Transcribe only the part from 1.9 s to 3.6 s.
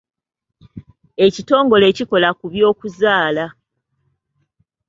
ekikola ku byokuzaala.